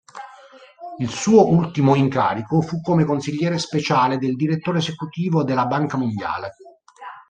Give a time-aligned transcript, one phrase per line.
[0.97, 6.55] Il suo ultimo incarico fu come consigliere speciale del direttore esecutivo della Banca Mondiale.